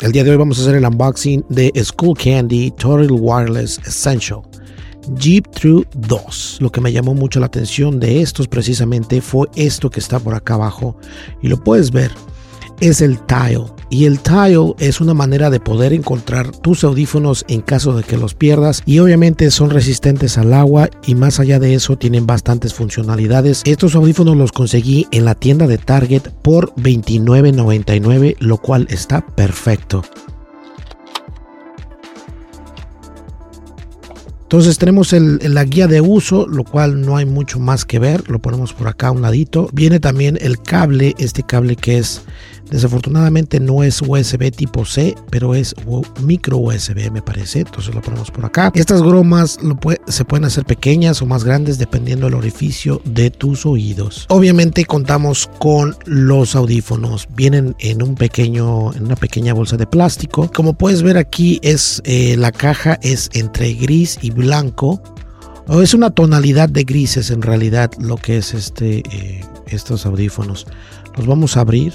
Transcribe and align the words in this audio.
El 0.00 0.12
día 0.12 0.22
de 0.22 0.30
hoy 0.30 0.36
vamos 0.36 0.58
a 0.58 0.62
hacer 0.62 0.76
el 0.76 0.86
unboxing 0.86 1.44
de 1.48 1.72
School 1.82 2.16
Candy 2.16 2.70
Total 2.70 3.08
Wireless 3.10 3.80
Essential 3.84 4.42
Jeep 5.16 5.50
True 5.50 5.84
2. 5.92 6.58
Lo 6.60 6.70
que 6.70 6.80
me 6.80 6.92
llamó 6.92 7.14
mucho 7.14 7.40
la 7.40 7.46
atención 7.46 7.98
de 7.98 8.22
estos 8.22 8.46
precisamente 8.46 9.20
fue 9.20 9.48
esto 9.56 9.90
que 9.90 9.98
está 9.98 10.20
por 10.20 10.36
acá 10.36 10.54
abajo 10.54 10.96
y 11.42 11.48
lo 11.48 11.58
puedes 11.58 11.90
ver 11.90 12.12
es 12.78 13.00
el 13.00 13.18
tile. 13.26 13.64
Y 13.90 14.04
el 14.04 14.20
tile 14.20 14.74
es 14.78 15.00
una 15.00 15.14
manera 15.14 15.50
de 15.50 15.60
poder 15.60 15.92
encontrar 15.92 16.50
tus 16.52 16.84
audífonos 16.84 17.44
en 17.48 17.62
caso 17.62 17.94
de 17.94 18.02
que 18.02 18.18
los 18.18 18.34
pierdas. 18.34 18.82
Y 18.84 18.98
obviamente 18.98 19.50
son 19.50 19.70
resistentes 19.70 20.36
al 20.36 20.52
agua 20.52 20.90
y 21.06 21.14
más 21.14 21.40
allá 21.40 21.58
de 21.58 21.74
eso 21.74 21.96
tienen 21.96 22.26
bastantes 22.26 22.74
funcionalidades. 22.74 23.62
Estos 23.64 23.94
audífonos 23.94 24.36
los 24.36 24.52
conseguí 24.52 25.06
en 25.10 25.24
la 25.24 25.34
tienda 25.34 25.66
de 25.66 25.78
Target 25.78 26.28
por 26.42 26.74
$29.99, 26.74 28.36
lo 28.40 28.58
cual 28.58 28.86
está 28.90 29.26
perfecto. 29.26 30.02
Entonces 34.42 34.78
tenemos 34.78 35.12
la 35.12 35.64
guía 35.64 35.88
de 35.88 36.00
uso, 36.00 36.46
lo 36.46 36.64
cual 36.64 37.02
no 37.02 37.18
hay 37.18 37.26
mucho 37.26 37.58
más 37.58 37.84
que 37.84 37.98
ver. 37.98 38.30
Lo 38.30 38.38
ponemos 38.38 38.72
por 38.72 38.88
acá 38.88 39.08
a 39.08 39.10
un 39.10 39.20
ladito. 39.20 39.68
Viene 39.74 40.00
también 40.00 40.38
el 40.40 40.62
cable, 40.62 41.14
este 41.18 41.42
cable 41.42 41.76
que 41.76 41.98
es 41.98 42.22
Desafortunadamente 42.70 43.60
no 43.60 43.82
es 43.82 44.02
USB 44.02 44.50
tipo 44.50 44.84
C, 44.84 45.14
pero 45.30 45.54
es 45.54 45.74
micro 46.22 46.58
USB 46.58 47.10
me 47.10 47.22
parece. 47.22 47.60
Entonces 47.60 47.94
lo 47.94 48.02
ponemos 48.02 48.30
por 48.30 48.44
acá. 48.44 48.70
Estas 48.74 49.02
bromas 49.02 49.58
se 50.06 50.24
pueden 50.24 50.44
hacer 50.44 50.64
pequeñas 50.64 51.22
o 51.22 51.26
más 51.26 51.44
grandes 51.44 51.78
dependiendo 51.78 52.26
del 52.26 52.34
orificio 52.34 53.00
de 53.04 53.30
tus 53.30 53.64
oídos. 53.64 54.26
Obviamente 54.28 54.84
contamos 54.84 55.48
con 55.58 55.96
los 56.04 56.54
audífonos. 56.54 57.28
Vienen 57.34 57.74
en 57.78 58.02
un 58.02 58.14
pequeño, 58.14 58.92
en 58.94 59.04
una 59.04 59.16
pequeña 59.16 59.54
bolsa 59.54 59.76
de 59.76 59.86
plástico. 59.86 60.50
Como 60.54 60.74
puedes 60.74 61.02
ver 61.02 61.16
aquí 61.16 61.58
es 61.62 62.02
eh, 62.04 62.36
la 62.36 62.52
caja 62.52 62.98
es 63.02 63.30
entre 63.32 63.72
gris 63.74 64.18
y 64.20 64.30
blanco. 64.30 65.02
O 65.68 65.82
es 65.82 65.92
una 65.92 66.10
tonalidad 66.10 66.70
de 66.70 66.84
grises 66.84 67.30
en 67.30 67.42
realidad 67.42 67.90
lo 67.98 68.16
que 68.16 68.38
es 68.38 68.54
este, 68.54 69.00
eh, 69.10 69.44
estos 69.66 70.06
audífonos. 70.06 70.66
Los 71.16 71.26
vamos 71.26 71.56
a 71.56 71.60
abrir 71.60 71.92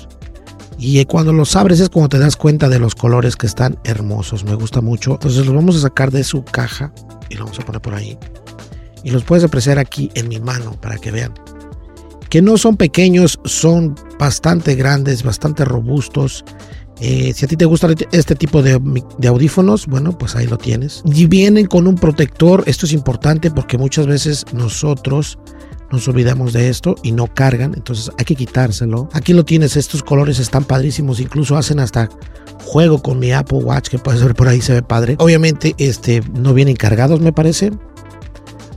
y 0.85 1.05
cuando 1.05 1.31
los 1.31 1.55
abres 1.55 1.79
es 1.79 1.87
cuando 1.87 2.09
te 2.09 2.19
das 2.19 2.35
cuenta 2.35 2.67
de 2.67 2.77
los 2.77 2.93
colores 2.93 3.37
que 3.37 3.47
están 3.47 3.79
hermosos. 3.85 4.43
Me 4.43 4.53
gusta 4.53 4.81
mucho. 4.81 5.13
Entonces 5.13 5.45
los 5.45 5.55
vamos 5.55 5.77
a 5.77 5.79
sacar 5.79 6.11
de 6.11 6.25
su 6.25 6.43
caja 6.43 6.93
y 7.29 7.35
lo 7.35 7.45
vamos 7.45 7.57
a 7.57 7.65
poner 7.65 7.81
por 7.81 7.93
ahí. 7.93 8.17
Y 9.01 9.11
los 9.11 9.23
puedes 9.23 9.45
apreciar 9.45 9.79
aquí 9.79 10.11
en 10.13 10.27
mi 10.27 10.41
mano 10.41 10.75
para 10.81 10.97
que 10.97 11.09
vean. 11.09 11.33
Que 12.29 12.41
no 12.41 12.57
son 12.57 12.75
pequeños, 12.75 13.39
son 13.45 13.95
bastante 14.19 14.75
grandes, 14.75 15.23
bastante 15.23 15.63
robustos. 15.63 16.43
Eh, 16.99 17.31
si 17.33 17.45
a 17.45 17.47
ti 17.47 17.55
te 17.55 17.63
gusta 17.63 17.87
este 18.11 18.35
tipo 18.35 18.61
de, 18.61 18.77
de, 19.19 19.27
audífonos, 19.29 19.87
bueno, 19.87 20.17
pues 20.17 20.35
ahí 20.35 20.47
lo 20.47 20.57
tienes. 20.57 21.01
Y 21.05 21.27
vienen 21.27 21.67
con 21.67 21.87
un 21.87 21.95
protector. 21.95 22.61
Esto 22.65 22.87
es 22.87 22.91
importante 22.91 23.51
porque 23.51 23.77
muchas 23.77 24.05
veces 24.05 24.45
nosotros 24.51 25.39
nos 25.93 26.07
olvidamos 26.07 26.53
de 26.53 26.69
esto 26.69 26.95
y 27.03 27.11
no 27.11 27.27
cargan, 27.27 27.73
entonces 27.75 28.11
hay 28.17 28.25
que 28.25 28.35
quitárselo. 28.35 29.09
Aquí 29.13 29.31
lo 29.31 29.45
tienes, 29.45 29.77
estos 29.77 30.01
colores 30.01 30.39
están 30.39 30.65
padrísimos, 30.65 31.19
incluso 31.19 31.55
hacen 31.55 31.79
hasta 31.79 32.09
juego 32.63 33.01
con 33.01 33.19
mi 33.19 33.31
Apple 33.31 33.59
Watch, 33.59 33.89
que 33.89 33.99
puedes 33.99 34.23
ver 34.23 34.33
por 34.33 34.47
ahí, 34.47 34.59
se 34.59 34.73
ve 34.73 34.81
padre. 34.81 35.15
Obviamente, 35.19 35.75
este 35.77 36.23
no 36.33 36.55
vienen 36.55 36.75
cargados, 36.75 37.21
me 37.21 37.31
parece. 37.31 37.71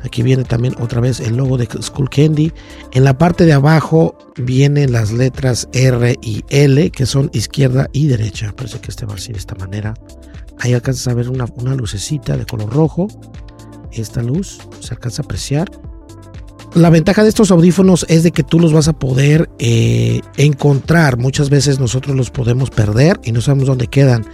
Aquí 0.04 0.22
viene 0.22 0.44
también 0.44 0.74
otra 0.78 1.00
vez 1.00 1.18
el 1.20 1.36
logo 1.36 1.56
de 1.56 1.66
School 1.80 2.10
Candy. 2.10 2.52
En 2.92 3.02
la 3.02 3.16
parte 3.16 3.46
de 3.46 3.54
abajo 3.54 4.16
vienen 4.36 4.92
las 4.92 5.10
letras 5.10 5.68
R 5.72 6.16
y 6.20 6.44
L, 6.50 6.90
que 6.90 7.06
son 7.06 7.30
izquierda 7.32 7.88
y 7.92 8.08
derecha. 8.08 8.52
Parece 8.54 8.78
que 8.78 8.90
este 8.90 9.06
va 9.06 9.14
así 9.14 9.32
de 9.32 9.38
esta 9.38 9.54
manera. 9.54 9.94
Ahí 10.58 10.74
alcanzas 10.74 11.08
a 11.08 11.14
ver 11.14 11.30
una, 11.30 11.46
una 11.56 11.74
lucecita 11.74 12.36
de 12.36 12.44
color 12.44 12.70
rojo. 12.72 13.08
Esta 13.90 14.22
luz 14.22 14.58
se 14.80 14.92
alcanza 14.94 15.22
a 15.22 15.24
apreciar. 15.24 15.70
La 16.74 16.90
ventaja 16.90 17.22
de 17.22 17.28
estos 17.28 17.50
audífonos 17.50 18.04
es 18.08 18.22
de 18.22 18.32
que 18.32 18.42
tú 18.42 18.60
los 18.60 18.72
vas 18.72 18.88
a 18.88 18.92
poder 18.92 19.48
eh, 19.58 20.20
encontrar. 20.36 21.16
Muchas 21.16 21.48
veces 21.50 21.80
nosotros 21.80 22.14
los 22.16 22.30
podemos 22.30 22.70
perder 22.70 23.18
y 23.24 23.32
no 23.32 23.40
sabemos 23.40 23.66
dónde 23.66 23.86
quedan. 23.86 24.26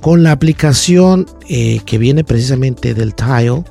Con 0.00 0.22
la 0.22 0.32
aplicación 0.32 1.26
eh, 1.48 1.80
que 1.86 1.98
viene 1.98 2.24
precisamente 2.24 2.94
del 2.94 3.14
Tile, 3.14 3.64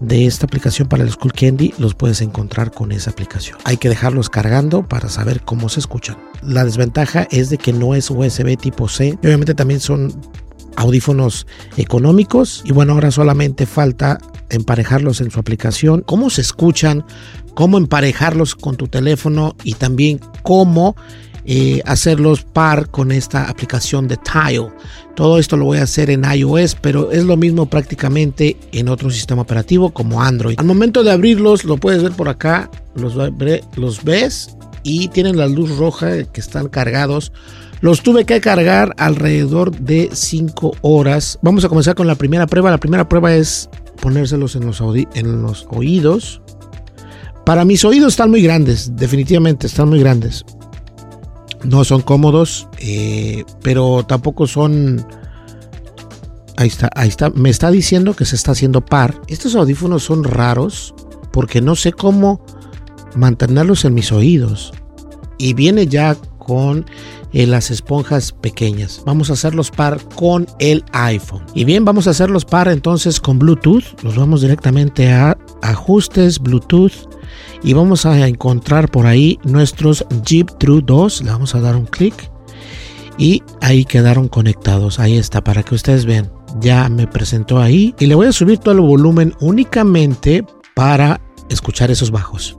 de 0.00 0.26
esta 0.26 0.46
aplicación 0.46 0.88
para 0.88 1.04
el 1.04 1.10
School 1.10 1.32
Candy, 1.32 1.74
los 1.78 1.94
puedes 1.94 2.20
encontrar 2.20 2.70
con 2.70 2.92
esa 2.92 3.10
aplicación. 3.10 3.58
Hay 3.64 3.76
que 3.76 3.88
dejarlos 3.88 4.28
cargando 4.28 4.82
para 4.86 5.08
saber 5.08 5.42
cómo 5.42 5.68
se 5.68 5.80
escuchan. 5.80 6.16
La 6.42 6.64
desventaja 6.64 7.26
es 7.30 7.50
de 7.50 7.58
que 7.58 7.72
no 7.72 7.94
es 7.94 8.10
USB 8.10 8.56
tipo 8.58 8.88
C. 8.88 9.18
obviamente 9.22 9.54
también 9.54 9.80
son 9.80 10.12
audífonos 10.76 11.46
económicos. 11.76 12.62
Y 12.64 12.72
bueno, 12.72 12.92
ahora 12.92 13.10
solamente 13.10 13.66
falta 13.66 14.18
emparejarlos 14.50 15.20
en 15.20 15.30
su 15.30 15.40
aplicación. 15.40 16.02
¿Cómo 16.06 16.30
se 16.30 16.42
escuchan? 16.42 17.04
cómo 17.56 17.78
emparejarlos 17.78 18.54
con 18.54 18.76
tu 18.76 18.86
teléfono 18.86 19.56
y 19.64 19.72
también 19.74 20.20
cómo 20.42 20.94
eh, 21.46 21.80
hacerlos 21.86 22.42
par 22.42 22.90
con 22.90 23.10
esta 23.10 23.48
aplicación 23.48 24.08
de 24.08 24.18
Tile. 24.18 24.68
Todo 25.14 25.38
esto 25.38 25.56
lo 25.56 25.64
voy 25.64 25.78
a 25.78 25.84
hacer 25.84 26.10
en 26.10 26.24
iOS, 26.30 26.76
pero 26.82 27.10
es 27.10 27.24
lo 27.24 27.38
mismo 27.38 27.64
prácticamente 27.64 28.58
en 28.72 28.90
otro 28.90 29.10
sistema 29.10 29.40
operativo 29.40 29.88
como 29.88 30.22
Android. 30.22 30.56
Al 30.58 30.66
momento 30.66 31.02
de 31.02 31.12
abrirlos, 31.12 31.64
lo 31.64 31.78
puedes 31.78 32.02
ver 32.02 32.12
por 32.12 32.28
acá, 32.28 32.70
los, 32.94 33.14
los 33.76 34.04
ves 34.04 34.54
y 34.82 35.08
tienen 35.08 35.38
la 35.38 35.46
luz 35.46 35.78
roja 35.78 36.24
que 36.24 36.40
están 36.40 36.68
cargados. 36.68 37.32
Los 37.80 38.02
tuve 38.02 38.24
que 38.24 38.40
cargar 38.40 38.94
alrededor 38.96 39.76
de 39.78 40.10
5 40.12 40.76
horas. 40.80 41.38
Vamos 41.42 41.64
a 41.64 41.68
comenzar 41.68 41.94
con 41.94 42.06
la 42.06 42.14
primera 42.14 42.46
prueba. 42.46 42.70
La 42.70 42.78
primera 42.78 43.08
prueba 43.08 43.34
es 43.34 43.68
ponérselos 44.00 44.56
en 44.56 44.66
los, 44.66 44.80
en 45.14 45.42
los 45.42 45.66
oídos. 45.70 46.40
Para 47.44 47.64
mis 47.64 47.84
oídos 47.84 48.14
están 48.14 48.30
muy 48.30 48.42
grandes, 48.42 48.96
definitivamente 48.96 49.66
están 49.66 49.88
muy 49.88 50.00
grandes. 50.00 50.44
No 51.64 51.84
son 51.84 52.02
cómodos, 52.02 52.68
eh, 52.78 53.44
pero 53.62 54.04
tampoco 54.04 54.46
son... 54.46 55.06
Ahí 56.56 56.68
está, 56.68 56.90
ahí 56.94 57.08
está. 57.08 57.30
Me 57.30 57.50
está 57.50 57.70
diciendo 57.70 58.14
que 58.14 58.24
se 58.24 58.34
está 58.34 58.52
haciendo 58.52 58.84
par. 58.84 59.20
Estos 59.28 59.54
audífonos 59.54 60.04
son 60.04 60.24
raros 60.24 60.94
porque 61.30 61.60
no 61.60 61.76
sé 61.76 61.92
cómo 61.92 62.44
mantenerlos 63.14 63.84
en 63.84 63.94
mis 63.94 64.10
oídos. 64.10 64.72
y 65.38 65.52
viene 65.52 65.86
ya 65.86 66.16
con 66.38 66.86
eh, 67.36 67.46
las 67.46 67.70
esponjas 67.70 68.32
pequeñas. 68.32 69.02
Vamos 69.04 69.28
a 69.28 69.34
hacerlos 69.34 69.70
par 69.70 70.00
con 70.14 70.46
el 70.58 70.82
iPhone. 70.92 71.42
Y 71.54 71.64
bien, 71.64 71.84
vamos 71.84 72.06
a 72.06 72.10
hacerlos 72.10 72.46
par 72.46 72.66
entonces 72.68 73.20
con 73.20 73.38
Bluetooth. 73.38 73.84
Nos 74.02 74.16
vamos 74.16 74.40
directamente 74.40 75.12
a 75.12 75.36
ajustes 75.60 76.38
Bluetooth 76.38 76.94
y 77.62 77.74
vamos 77.74 78.06
a 78.06 78.26
encontrar 78.26 78.90
por 78.90 79.06
ahí 79.06 79.38
nuestros 79.44 80.06
Jeep 80.24 80.48
True 80.58 80.80
2. 80.82 81.24
Le 81.24 81.30
vamos 81.30 81.54
a 81.54 81.60
dar 81.60 81.76
un 81.76 81.84
clic 81.84 82.14
y 83.18 83.42
ahí 83.60 83.84
quedaron 83.84 84.28
conectados. 84.28 84.98
Ahí 84.98 85.18
está 85.18 85.44
para 85.44 85.62
que 85.62 85.74
ustedes 85.74 86.06
vean. 86.06 86.32
Ya 86.58 86.88
me 86.88 87.06
presentó 87.06 87.60
ahí 87.60 87.94
y 87.98 88.06
le 88.06 88.14
voy 88.14 88.28
a 88.28 88.32
subir 88.32 88.60
todo 88.60 88.72
el 88.72 88.80
volumen 88.80 89.34
únicamente 89.40 90.42
para 90.74 91.20
escuchar 91.50 91.90
esos 91.90 92.10
bajos. 92.10 92.56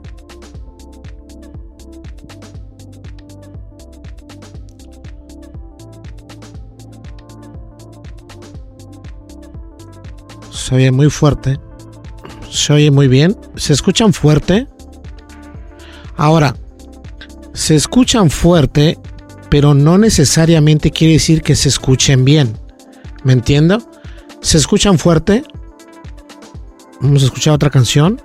Se 10.68 10.74
oye 10.74 10.90
muy 10.90 11.08
fuerte. 11.08 11.58
Se 12.50 12.74
oye 12.74 12.90
muy 12.90 13.08
bien. 13.08 13.34
¿Se 13.56 13.72
escuchan 13.72 14.12
fuerte? 14.12 14.66
Ahora, 16.14 16.54
se 17.54 17.74
escuchan 17.74 18.28
fuerte, 18.28 18.98
pero 19.48 19.72
no 19.72 19.96
necesariamente 19.96 20.90
quiere 20.90 21.14
decir 21.14 21.40
que 21.40 21.56
se 21.56 21.70
escuchen 21.70 22.22
bien. 22.22 22.58
¿Me 23.24 23.32
entiendo? 23.32 23.78
¿Se 24.42 24.58
escuchan 24.58 24.98
fuerte? 24.98 25.42
Vamos 27.00 27.22
a 27.22 27.26
escuchar 27.26 27.54
otra 27.54 27.70
canción. 27.70 28.20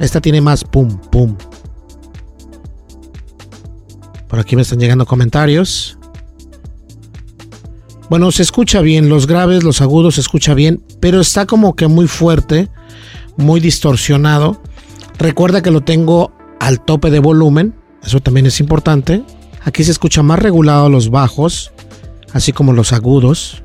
Esta 0.00 0.20
tiene 0.20 0.40
más 0.40 0.64
pum, 0.64 0.88
pum. 0.98 1.36
Por 4.26 4.40
aquí 4.40 4.56
me 4.56 4.62
están 4.62 4.80
llegando 4.80 5.06
comentarios. 5.06 5.97
Bueno, 8.08 8.32
se 8.32 8.42
escucha 8.42 8.80
bien, 8.80 9.10
los 9.10 9.26
graves, 9.26 9.64
los 9.64 9.82
agudos 9.82 10.14
se 10.14 10.22
escucha 10.22 10.54
bien, 10.54 10.82
pero 10.98 11.20
está 11.20 11.44
como 11.44 11.76
que 11.76 11.88
muy 11.88 12.06
fuerte, 12.06 12.70
muy 13.36 13.60
distorsionado. 13.60 14.62
Recuerda 15.18 15.60
que 15.60 15.70
lo 15.70 15.82
tengo 15.82 16.32
al 16.58 16.80
tope 16.80 17.10
de 17.10 17.18
volumen, 17.18 17.74
eso 18.02 18.20
también 18.20 18.46
es 18.46 18.60
importante. 18.60 19.22
Aquí 19.62 19.84
se 19.84 19.90
escucha 19.90 20.22
más 20.22 20.38
regulado 20.38 20.88
los 20.88 21.10
bajos, 21.10 21.72
así 22.32 22.52
como 22.52 22.72
los 22.72 22.94
agudos. 22.94 23.62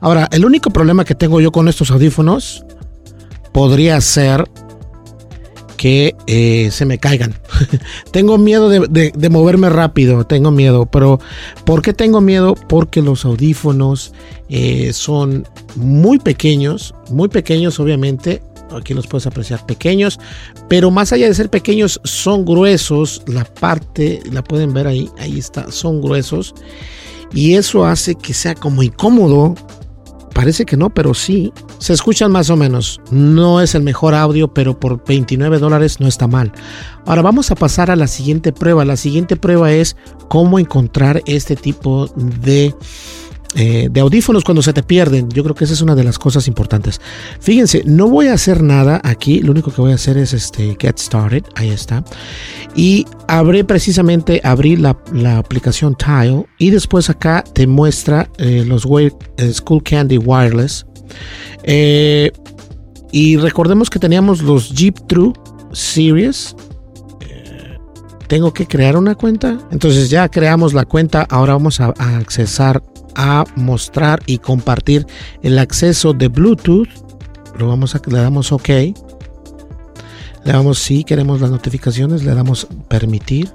Ahora, 0.00 0.28
el 0.32 0.44
único 0.44 0.70
problema 0.70 1.04
que 1.04 1.14
tengo 1.14 1.40
yo 1.40 1.52
con 1.52 1.68
estos 1.68 1.92
audífonos 1.92 2.64
podría 3.52 4.00
ser 4.00 4.50
eh, 5.88 6.68
se 6.70 6.84
me 6.84 6.98
caigan. 6.98 7.34
tengo 8.10 8.38
miedo 8.38 8.68
de, 8.68 9.30
moverme 9.30 9.68
rápido, 9.68 10.24
tengo 10.24 10.50
miedo, 10.50 10.86
pero 10.86 11.20
¿por 11.64 11.82
qué 11.82 11.92
tengo 11.92 12.20
miedo? 12.20 12.54
Porque 12.68 13.02
los 13.02 13.24
audífonos 13.24 14.12
eh, 14.48 14.92
son 14.92 15.46
muy 15.76 16.18
pequeños, 16.18 16.94
muy 17.10 17.28
pequeños 17.28 17.78
obviamente, 17.78 18.42
aquí 18.70 18.94
los 18.94 19.06
puedes 19.06 19.26
apreciar 19.26 19.64
pequeños, 19.66 20.18
pero 20.68 20.90
más 20.90 21.12
allá 21.12 21.26
de 21.26 21.34
ser 21.34 21.50
pequeños 21.50 22.00
son 22.04 22.44
gruesos, 22.44 23.22
la 23.26 23.44
parte, 23.44 24.20
la 24.32 24.42
pueden 24.42 24.72
ver 24.72 24.86
ahí, 24.86 25.10
ahí 25.18 25.38
está, 25.38 25.70
son 25.70 26.00
gruesos 26.00 26.54
y 27.32 27.54
eso 27.54 27.84
hace 27.84 28.14
que 28.14 28.34
sea 28.34 28.54
como 28.54 28.82
incómodo 28.82 29.54
Parece 30.36 30.66
que 30.66 30.76
no, 30.76 30.90
pero 30.90 31.14
sí. 31.14 31.50
Se 31.78 31.94
escuchan 31.94 32.30
más 32.30 32.50
o 32.50 32.56
menos. 32.56 33.00
No 33.10 33.62
es 33.62 33.74
el 33.74 33.82
mejor 33.82 34.14
audio, 34.14 34.52
pero 34.52 34.78
por 34.78 35.02
29 35.02 35.58
dólares 35.58 35.98
no 35.98 36.06
está 36.06 36.26
mal. 36.26 36.52
Ahora 37.06 37.22
vamos 37.22 37.50
a 37.50 37.54
pasar 37.54 37.90
a 37.90 37.96
la 37.96 38.06
siguiente 38.06 38.52
prueba. 38.52 38.84
La 38.84 38.98
siguiente 38.98 39.36
prueba 39.36 39.72
es 39.72 39.96
cómo 40.28 40.58
encontrar 40.58 41.22
este 41.24 41.56
tipo 41.56 42.08
de 42.16 42.74
eh, 43.54 43.88
de 43.90 44.00
audífonos 44.00 44.44
cuando 44.44 44.62
se 44.62 44.72
te 44.72 44.82
pierden. 44.82 45.28
Yo 45.30 45.42
creo 45.42 45.54
que 45.54 45.64
esa 45.64 45.74
es 45.74 45.80
una 45.80 45.94
de 45.94 46.04
las 46.04 46.18
cosas 46.18 46.48
importantes. 46.48 47.00
Fíjense, 47.40 47.82
no 47.86 48.08
voy 48.08 48.28
a 48.28 48.34
hacer 48.34 48.62
nada 48.62 49.00
aquí. 49.04 49.40
Lo 49.40 49.52
único 49.52 49.70
que 49.72 49.80
voy 49.80 49.92
a 49.92 49.94
hacer 49.94 50.18
es 50.18 50.32
este 50.32 50.76
Get 50.78 50.98
Started. 50.98 51.44
Ahí 51.54 51.70
está. 51.70 52.04
Y 52.74 53.06
abrí 53.28 53.62
precisamente, 53.62 54.40
abrí 54.44 54.76
la, 54.76 54.96
aplicación 55.38 55.96
Tile. 55.96 56.46
Y 56.58 56.70
después 56.70 57.08
acá 57.08 57.44
te 57.52 57.66
muestra 57.66 58.28
eh, 58.38 58.64
los 58.66 58.86
eh, 58.86 59.52
School 59.52 59.82
Candy 59.82 60.18
Wireless. 60.18 60.86
y 63.12 63.36
recordemos 63.36 63.88
que 63.88 63.98
teníamos 63.98 64.42
los 64.42 64.70
Jeep 64.74 65.06
True 65.06 65.32
Series 65.72 66.54
tengo 68.26 68.52
que 68.52 68.66
crear 68.66 68.96
una 68.96 69.14
cuenta. 69.14 69.58
Entonces 69.70 70.10
ya 70.10 70.28
creamos 70.28 70.74
la 70.74 70.84
cuenta. 70.84 71.26
Ahora 71.30 71.52
vamos 71.52 71.80
a, 71.80 71.94
a 71.96 72.16
accesar 72.16 72.82
a 73.16 73.44
mostrar 73.56 74.22
y 74.26 74.38
compartir 74.38 75.06
el 75.42 75.58
acceso 75.58 76.12
de 76.12 76.28
Bluetooth. 76.28 76.88
Lo 77.58 77.68
vamos 77.68 77.94
a, 77.94 78.02
le 78.06 78.18
damos 78.18 78.52
OK. 78.52 78.68
Le 78.68 78.94
damos 80.52 80.78
si 80.78 81.02
queremos 81.02 81.40
las 81.40 81.50
notificaciones, 81.50 82.22
le 82.22 82.34
damos 82.34 82.68
permitir. 82.88 83.50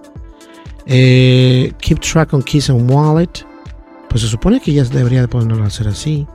Eh, 0.87 1.71
keep 1.79 1.99
track 1.99 2.33
on 2.33 2.41
keys 2.41 2.69
and 2.69 2.91
wallet. 2.91 3.45
Pues 4.09 4.23
se 4.23 4.27
supone 4.27 4.59
que 4.59 4.73
ya 4.73 4.83
debería 4.83 5.21
de 5.21 5.27
poderlo 5.27 5.63
hacer 5.63 5.87
así. 5.87 6.25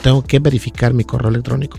Tengo 0.00 0.22
que 0.22 0.38
verificar 0.38 0.94
mi 0.94 1.04
correo 1.04 1.28
electrónico. 1.28 1.78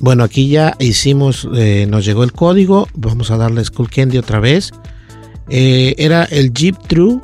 Bueno, 0.00 0.24
aquí 0.24 0.48
ya 0.48 0.76
hicimos, 0.78 1.46
eh, 1.54 1.86
nos 1.88 2.06
llegó 2.06 2.24
el 2.24 2.32
código. 2.32 2.88
Vamos 2.94 3.30
a 3.30 3.36
darle 3.36 3.62
Skull 3.62 3.90
Candy 3.90 4.16
otra 4.16 4.40
vez. 4.40 4.72
Eh, 5.50 5.94
era 5.98 6.24
el 6.24 6.52
Jeep 6.54 6.76
True. 6.86 7.20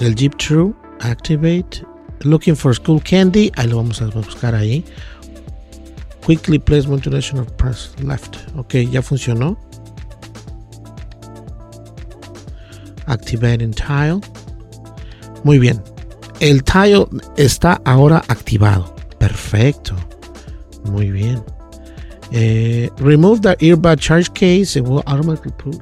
El 0.00 0.14
Jeep 0.14 0.36
True. 0.36 0.74
Activate. 1.00 1.84
Looking 2.20 2.54
for 2.54 2.74
School 2.74 3.02
Candy. 3.02 3.50
Ahí 3.56 3.68
lo 3.68 3.76
vamos 3.78 4.00
a 4.02 4.06
buscar 4.06 4.54
ahí. 4.54 4.84
Quickly 6.24 6.58
place 6.58 6.86
of 6.88 7.52
press 7.56 7.90
left. 8.02 8.36
Ok, 8.56 8.74
ya 8.90 9.02
funcionó. 9.02 9.58
Activating 13.06 13.72
tile. 13.72 14.20
Muy 15.44 15.58
bien. 15.58 15.82
El 16.40 16.62
tile 16.62 17.06
está 17.36 17.80
ahora 17.84 18.22
activado. 18.28 18.94
Perfecto. 19.18 19.94
Muy 20.84 21.10
bien. 21.10 21.42
Eh, 22.32 22.90
remove 22.98 23.40
the 23.40 23.56
earbud 23.60 23.98
charge 23.98 24.32
case. 24.32 24.76
It 24.76 24.84
will 24.84 25.02
automatically 25.06 25.52
put 25.52 25.80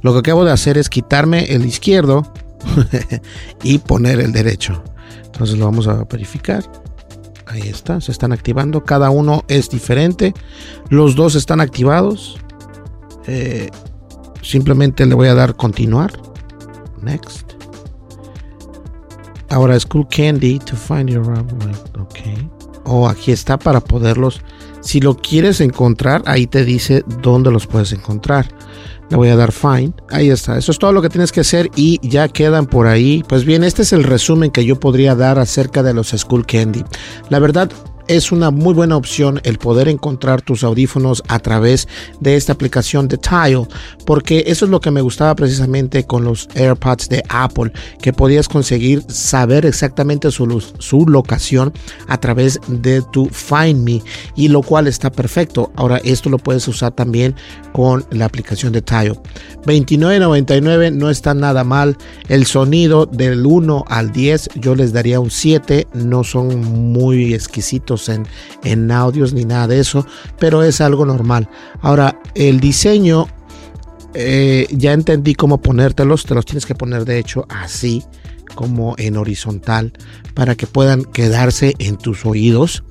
lo 0.00 0.12
que 0.12 0.18
acabo 0.18 0.44
de 0.44 0.52
hacer 0.52 0.78
es 0.78 0.88
quitarme 0.88 1.44
el 1.54 1.64
izquierdo 1.66 2.32
y 3.62 3.78
poner 3.78 4.20
el 4.20 4.32
derecho. 4.32 4.82
Entonces 5.24 5.58
lo 5.58 5.66
vamos 5.66 5.88
a 5.88 6.04
verificar. 6.04 6.62
Ahí 7.46 7.62
está, 7.68 8.00
se 8.00 8.12
están 8.12 8.32
activando. 8.32 8.84
Cada 8.84 9.10
uno 9.10 9.44
es 9.48 9.68
diferente. 9.68 10.32
Los 10.88 11.14
dos 11.14 11.34
están 11.34 11.60
activados. 11.60 12.38
Eh, 13.26 13.70
simplemente 14.42 15.06
le 15.06 15.14
voy 15.14 15.28
a 15.28 15.34
dar 15.34 15.56
continuar. 15.56 16.12
Next. 17.02 17.52
Ahora 19.50 19.78
School 19.78 20.06
Candy 20.08 20.58
to 20.60 20.76
find 20.76 21.10
your 21.10 21.28
Ok. 21.98 22.18
O 22.84 23.02
oh, 23.02 23.08
aquí 23.08 23.32
está 23.32 23.58
para 23.58 23.80
poderlos. 23.80 24.40
Si 24.80 25.00
lo 25.00 25.16
quieres 25.16 25.60
encontrar, 25.60 26.22
ahí 26.26 26.46
te 26.46 26.64
dice 26.64 27.04
dónde 27.20 27.50
los 27.50 27.66
puedes 27.66 27.92
encontrar. 27.92 28.48
Le 29.10 29.16
voy 29.16 29.28
a 29.28 29.36
dar 29.36 29.52
find. 29.52 29.92
Ahí 30.10 30.30
está. 30.30 30.56
Eso 30.56 30.72
es 30.72 30.78
todo 30.78 30.92
lo 30.92 31.02
que 31.02 31.08
tienes 31.08 31.32
que 31.32 31.40
hacer 31.40 31.70
y 31.76 32.00
ya 32.06 32.28
quedan 32.28 32.66
por 32.66 32.86
ahí. 32.86 33.22
Pues 33.28 33.44
bien, 33.44 33.62
este 33.64 33.82
es 33.82 33.92
el 33.92 34.04
resumen 34.04 34.50
que 34.50 34.64
yo 34.64 34.80
podría 34.80 35.14
dar 35.14 35.38
acerca 35.38 35.82
de 35.82 35.92
los 35.92 36.08
School 36.08 36.46
Candy. 36.46 36.84
La 37.28 37.38
verdad, 37.38 37.70
es 38.08 38.32
una 38.32 38.50
muy 38.50 38.74
buena 38.74 38.96
opción 38.96 39.40
el 39.44 39.58
poder 39.58 39.88
encontrar 39.88 40.42
tus 40.42 40.64
audífonos 40.64 41.22
a 41.28 41.38
través 41.38 41.88
de 42.20 42.36
esta 42.36 42.52
aplicación 42.52 43.08
de 43.08 43.18
Tile, 43.18 43.66
porque 44.06 44.44
eso 44.46 44.64
es 44.64 44.70
lo 44.70 44.80
que 44.80 44.90
me 44.90 45.00
gustaba 45.00 45.34
precisamente 45.34 46.04
con 46.04 46.24
los 46.24 46.48
AirPods 46.54 47.08
de 47.08 47.22
Apple, 47.28 47.72
que 48.00 48.12
podías 48.12 48.48
conseguir 48.48 49.02
saber 49.08 49.66
exactamente 49.66 50.30
su, 50.30 50.60
su 50.78 51.06
locación 51.06 51.72
a 52.08 52.18
través 52.18 52.60
de 52.68 53.02
tu 53.12 53.26
Find 53.26 53.82
Me, 53.82 54.02
y 54.36 54.48
lo 54.48 54.62
cual 54.62 54.86
está 54.86 55.10
perfecto. 55.10 55.72
Ahora, 55.76 56.00
esto 56.04 56.30
lo 56.30 56.38
puedes 56.38 56.66
usar 56.68 56.92
también 56.92 57.34
con 57.72 58.04
la 58.10 58.26
aplicación 58.26 58.72
de 58.72 58.82
Tile. 58.82 59.18
29.99 59.64 60.92
no 60.92 61.10
está 61.10 61.34
nada 61.34 61.64
mal. 61.64 61.96
El 62.28 62.46
sonido 62.46 63.06
del 63.06 63.46
1 63.46 63.84
al 63.88 64.12
10 64.12 64.50
yo 64.56 64.74
les 64.74 64.92
daría 64.92 65.20
un 65.20 65.30
7, 65.30 65.86
no 65.94 66.24
son 66.24 66.92
muy 66.92 67.34
exquisitos 67.34 67.91
en, 68.08 68.90
audios 68.90 69.32
ni 69.32 69.44
nada 69.44 69.66
de 69.66 69.80
eso, 69.80 70.06
pero 70.38 70.62
es 70.62 70.80
algo 70.80 71.04
normal. 71.06 71.48
Ahora, 71.80 72.20
el 72.34 72.60
diseño, 72.60 73.26
eh, 74.14 74.66
ya 74.70 74.92
entendí 74.92 75.34
cómo 75.34 75.60
ponértelos, 75.60 76.24
te 76.24 76.34
los 76.34 76.44
tienes 76.44 76.66
que 76.66 76.74
poner 76.74 77.04
de 77.04 77.18
hecho 77.18 77.46
así, 77.48 78.02
como 78.54 78.94
en 78.98 79.16
horizontal, 79.16 79.92
para 80.34 80.54
que 80.54 80.66
puedan 80.66 81.04
quedarse 81.04 81.74
en 81.78 81.96
tus 81.96 82.26
oídos 82.26 82.84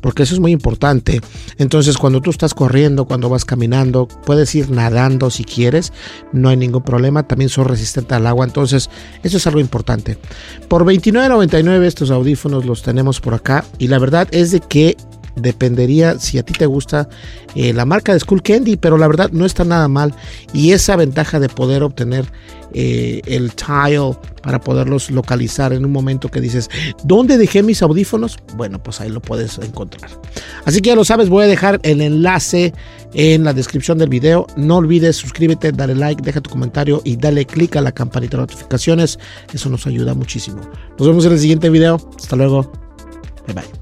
porque 0.00 0.24
eso 0.24 0.34
es 0.34 0.40
muy 0.40 0.52
importante. 0.52 1.20
Entonces, 1.58 1.96
cuando 1.96 2.20
tú 2.20 2.30
estás 2.30 2.54
corriendo, 2.54 3.04
cuando 3.04 3.28
vas 3.28 3.44
caminando, 3.44 4.08
puedes 4.26 4.54
ir 4.54 4.70
nadando 4.70 5.30
si 5.30 5.44
quieres, 5.44 5.92
no 6.32 6.48
hay 6.48 6.56
ningún 6.56 6.82
problema. 6.82 7.22
También 7.22 7.48
son 7.48 7.66
resistentes 7.66 8.16
al 8.16 8.26
agua, 8.26 8.44
entonces 8.44 8.90
eso 9.22 9.36
es 9.36 9.46
algo 9.46 9.60
importante. 9.60 10.18
Por 10.68 10.84
$29.99 10.84 11.84
estos 11.84 12.10
audífonos 12.10 12.66
los 12.66 12.82
tenemos 12.82 13.20
por 13.20 13.34
acá 13.34 13.64
y 13.78 13.88
la 13.88 13.98
verdad 13.98 14.28
es 14.32 14.50
de 14.50 14.60
que 14.60 14.96
dependería 15.36 16.18
si 16.18 16.38
a 16.38 16.42
ti 16.42 16.52
te 16.52 16.66
gusta 16.66 17.08
eh, 17.54 17.72
la 17.72 17.84
marca 17.84 18.12
de 18.12 18.20
Skull 18.20 18.42
Candy, 18.42 18.76
pero 18.76 18.98
la 18.98 19.08
verdad 19.08 19.30
no 19.32 19.44
está 19.44 19.64
nada 19.64 19.88
mal. 19.88 20.14
Y 20.52 20.72
esa 20.72 20.96
ventaja 20.96 21.40
de 21.40 21.48
poder 21.48 21.82
obtener 21.82 22.26
eh, 22.74 23.20
el 23.26 23.54
tile 23.54 24.16
para 24.42 24.60
poderlos 24.60 25.10
localizar 25.10 25.72
en 25.72 25.84
un 25.84 25.92
momento 25.92 26.28
que 26.28 26.40
dices, 26.40 26.70
¿dónde 27.04 27.38
dejé 27.38 27.62
mis 27.62 27.82
audífonos? 27.82 28.38
Bueno, 28.56 28.82
pues 28.82 29.00
ahí 29.00 29.10
lo 29.10 29.20
puedes 29.20 29.58
encontrar. 29.58 30.10
Así 30.64 30.80
que 30.80 30.88
ya 30.88 30.96
lo 30.96 31.04
sabes, 31.04 31.28
voy 31.28 31.44
a 31.44 31.48
dejar 31.48 31.80
el 31.82 32.00
enlace 32.00 32.72
en 33.14 33.44
la 33.44 33.52
descripción 33.52 33.98
del 33.98 34.08
video. 34.08 34.46
No 34.56 34.76
olvides 34.76 35.16
suscríbete, 35.16 35.72
dale 35.72 35.94
like, 35.94 36.22
deja 36.22 36.40
tu 36.40 36.50
comentario 36.50 37.02
y 37.04 37.16
dale 37.16 37.44
click 37.44 37.76
a 37.76 37.80
la 37.80 37.92
campanita 37.92 38.36
de 38.36 38.42
notificaciones. 38.42 39.18
Eso 39.52 39.68
nos 39.68 39.86
ayuda 39.86 40.14
muchísimo. 40.14 40.60
Nos 40.98 41.06
vemos 41.06 41.24
en 41.26 41.32
el 41.32 41.38
siguiente 41.38 41.70
video. 41.70 41.98
Hasta 42.16 42.36
luego. 42.36 42.72
Bye 43.46 43.54
bye. 43.54 43.81